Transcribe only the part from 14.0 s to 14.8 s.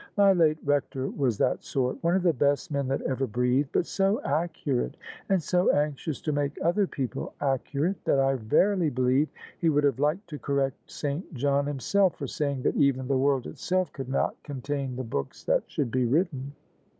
not con